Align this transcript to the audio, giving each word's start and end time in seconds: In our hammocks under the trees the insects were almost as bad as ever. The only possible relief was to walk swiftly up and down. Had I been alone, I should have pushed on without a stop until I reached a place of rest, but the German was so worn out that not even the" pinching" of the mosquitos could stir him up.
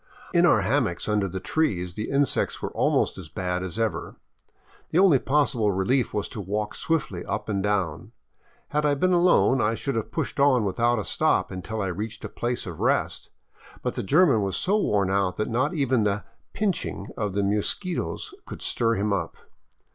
In 0.33 0.47
our 0.47 0.61
hammocks 0.61 1.07
under 1.07 1.27
the 1.27 1.39
trees 1.39 1.93
the 1.93 2.09
insects 2.09 2.59
were 2.59 2.71
almost 2.71 3.19
as 3.19 3.29
bad 3.29 3.61
as 3.61 3.77
ever. 3.77 4.15
The 4.89 4.97
only 4.97 5.19
possible 5.19 5.71
relief 5.71 6.11
was 6.11 6.27
to 6.29 6.41
walk 6.41 6.73
swiftly 6.73 7.23
up 7.25 7.47
and 7.47 7.61
down. 7.61 8.11
Had 8.69 8.83
I 8.83 8.95
been 8.95 9.13
alone, 9.13 9.61
I 9.61 9.75
should 9.75 9.93
have 9.93 10.09
pushed 10.09 10.39
on 10.39 10.65
without 10.65 10.97
a 10.97 11.05
stop 11.05 11.51
until 11.51 11.83
I 11.83 11.87
reached 11.89 12.25
a 12.25 12.29
place 12.29 12.65
of 12.65 12.79
rest, 12.79 13.29
but 13.83 13.93
the 13.93 14.01
German 14.01 14.41
was 14.41 14.57
so 14.57 14.75
worn 14.75 15.11
out 15.11 15.35
that 15.37 15.49
not 15.51 15.75
even 15.75 16.01
the" 16.01 16.23
pinching" 16.53 17.05
of 17.15 17.35
the 17.35 17.43
mosquitos 17.43 18.33
could 18.47 18.63
stir 18.63 18.95
him 18.95 19.13
up. 19.13 19.37